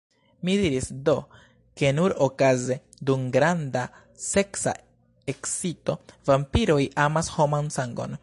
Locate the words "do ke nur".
1.09-2.15